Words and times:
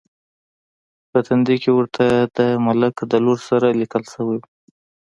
په 1.11 1.19
تندي 1.27 1.55
کې 1.63 1.71
ورته 1.77 2.05
د 2.37 2.39
ملک 2.65 2.95
د 3.11 3.13
لور 3.25 3.39
سره 3.49 3.67
لیکل 3.79 4.03
شوي 4.13 4.37
و. 4.39 4.43